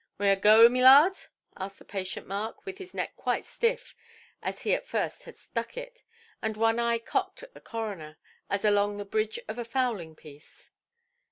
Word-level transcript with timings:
"Moy 0.17 0.31
un 0.31 0.39
goo, 0.39 0.67
my 0.67 0.81
lard"? 0.81 1.13
asked 1.57 1.77
the 1.77 1.85
patient 1.85 2.25
Mark, 2.25 2.65
with 2.65 2.79
his 2.79 2.91
neck 2.91 3.15
quite 3.15 3.45
stiff, 3.45 3.93
as 4.41 4.63
he 4.63 4.73
at 4.73 4.87
first 4.87 5.25
had 5.25 5.35
stuck 5.35 5.77
it, 5.77 6.01
and 6.41 6.57
one 6.57 6.79
eye 6.79 6.97
cocked 6.97 7.43
at 7.43 7.53
the 7.53 7.61
coroner, 7.61 8.17
as 8.49 8.65
along 8.65 8.97
the 8.97 9.05
bridge 9.05 9.37
of 9.47 9.59
a 9.59 9.63
fowling–piece. 9.63 10.71